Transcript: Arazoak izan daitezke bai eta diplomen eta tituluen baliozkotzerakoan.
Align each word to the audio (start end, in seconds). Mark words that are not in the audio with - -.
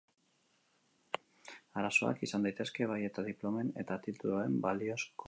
Arazoak 1.81 2.25
izan 2.29 2.47
daitezke 2.47 2.87
bai 2.93 2.99
eta 3.11 3.29
diplomen 3.29 3.73
eta 3.85 3.99
tituluen 4.09 4.61
baliozkotzerakoan. 4.65 5.17